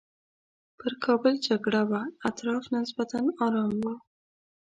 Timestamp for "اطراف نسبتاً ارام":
2.29-3.73